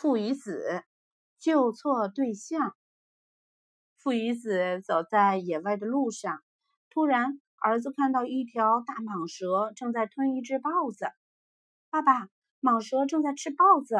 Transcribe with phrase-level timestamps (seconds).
[0.00, 0.82] 父与子
[1.38, 2.74] 救错对象。
[3.98, 6.42] 父与子走在野外的路上，
[6.88, 11.04] 突然，儿子看到一条大蟒蛇正在吞一只豹子。
[11.90, 12.30] 爸爸，
[12.62, 13.98] 蟒蛇正在吃豹子。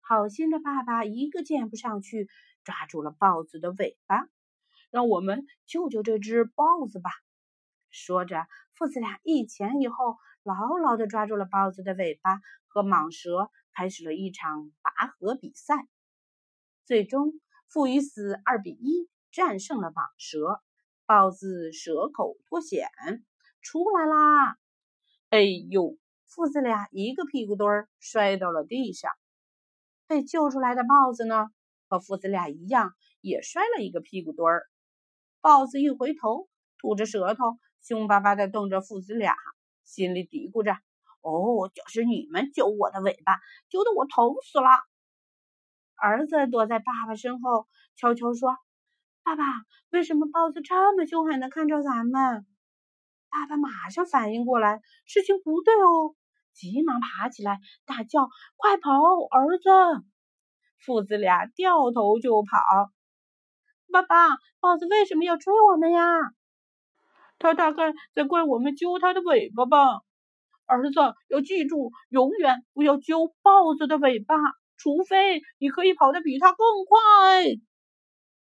[0.00, 2.26] 好心的爸爸一个箭步上去，
[2.64, 4.26] 抓住了豹子的尾巴。
[4.90, 7.10] 让我们救救这只豹子吧！
[7.90, 15.86] 说着，父子俩一前一后，牢牢地抓住了豹子的尾巴，和蟒蛇开始了一场拔河比赛。
[16.84, 17.32] 最终，
[17.68, 20.62] 父与死二比一战胜了蟒蛇，
[21.06, 22.88] 豹子蛇口脱险
[23.60, 24.56] 出来啦！
[25.30, 29.12] 哎呦，父子俩一个屁股墩儿摔到了地上。
[30.06, 31.48] 被救出来的豹子呢，
[31.88, 34.66] 和父子俩一样，也摔了一个屁股墩儿。
[35.42, 39.36] 豹子一回头，吐着舌头，凶巴巴地瞪着父子俩，
[39.84, 40.72] 心里嘀咕着
[41.22, 44.68] ：“哦，就是你们揪我的尾巴，揪得我疼死了。”
[46.00, 48.56] 儿子躲在爸爸身后，悄悄说
[49.24, 49.42] ：“爸爸，
[49.90, 52.46] 为什么豹子这么凶狠地看着咱们？”
[53.30, 56.14] 爸爸马上反应过来，事情不对哦，
[56.54, 58.92] 急忙爬起来，大叫：“快跑，
[59.30, 59.68] 儿子！”
[60.78, 62.92] 父子俩掉头就跑。
[63.90, 64.28] 爸爸，
[64.60, 66.04] 豹子为什么要追我们呀？
[67.38, 70.00] 他大概在怪我们揪他的尾巴吧。
[70.66, 74.34] 儿子要记住，永远不要揪豹子的尾巴，
[74.76, 77.67] 除非你可以跑得比他更快。